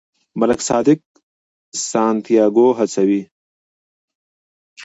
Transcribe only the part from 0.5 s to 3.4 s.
صادق سانتیاګو هڅوي.